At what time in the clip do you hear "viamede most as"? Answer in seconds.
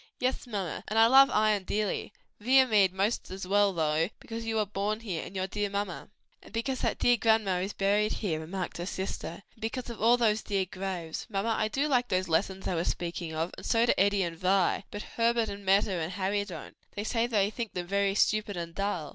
2.41-3.45